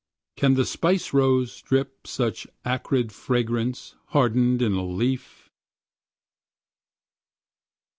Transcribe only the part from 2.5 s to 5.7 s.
acrid fragrance hardened in a leaf?